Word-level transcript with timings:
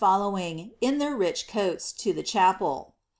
Tollowing. 0.01 0.71
ia 0.81 0.97
their 0.97 1.15
rich 1.15 1.47
coals, 1.47 1.91
to 1.99 2.11
the 2.11 2.23
chapel. 2.23 2.95